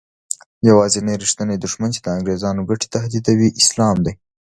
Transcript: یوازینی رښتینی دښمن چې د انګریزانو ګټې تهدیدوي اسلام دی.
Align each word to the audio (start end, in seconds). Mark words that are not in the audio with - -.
یوازینی 0.69 1.19
رښتینی 1.23 1.57
دښمن 1.63 1.89
چې 1.95 1.99
د 2.01 2.07
انګریزانو 2.17 2.67
ګټې 2.69 2.87
تهدیدوي 2.95 3.49
اسلام 3.61 3.97
دی. 4.05 4.13